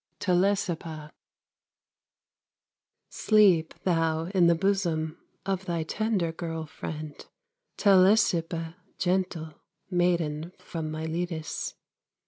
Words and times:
TELESIPPA 0.19 1.11
Sleep 3.07 3.75
thou 3.83 4.31
in 4.33 4.47
the 4.47 4.55
bosom 4.55 5.19
Of 5.45 5.65
thy 5.65 5.83
tender 5.83 6.31
girl 6.31 6.65
friend, 6.65 7.23
Telesippa, 7.77 8.77
gentle 8.97 9.53
Maiden 9.91 10.53
from 10.57 10.89
Miletus. 10.89 11.75